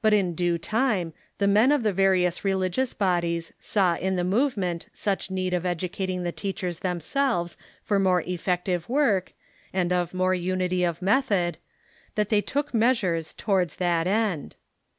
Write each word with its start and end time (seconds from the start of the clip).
But 0.00 0.14
in 0.14 0.34
due 0.34 0.56
time 0.56 1.12
the 1.36 1.46
men 1.46 1.72
of 1.72 1.82
the 1.82 1.92
various 1.92 2.42
religious 2.42 2.94
bodies 2.94 3.52
saw 3.60 3.96
in 3.96 4.16
the 4.16 4.24
movement 4.24 4.88
such 4.94 5.30
need 5.30 5.52
of 5.52 5.66
educating 5.66 6.22
the 6.22 6.32
teachers 6.32 6.78
themselves 6.78 7.58
for 7.82 7.98
more 7.98 8.22
effective 8.22 8.88
work, 8.88 9.34
and 9.70 9.92
of 9.92 10.14
more 10.14 10.32
unity 10.34 10.84
of 10.84 11.02
method, 11.02 11.58
that 12.14 12.30
they 12.30 12.40
took 12.40 12.72
measures 12.72 13.34
towards 13.34 13.76
that 13.76 14.06
end. 14.06 14.56